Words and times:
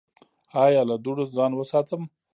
ایا 0.63 0.81
له 0.89 0.95
دوړو 1.03 1.25
ځان 1.37 1.51
وساتم؟ 1.55 2.01